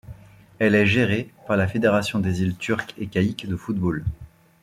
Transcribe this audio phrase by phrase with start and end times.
[0.57, 4.03] Elle est gérée par la Fédération des Îles Turques-et-Caïques de football.